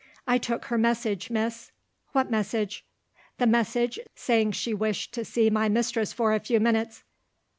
[0.25, 1.71] "I took her message, Miss."
[2.11, 2.83] "What message?"
[3.37, 7.03] "The message, saying she wished to see my mistress for a few minutes."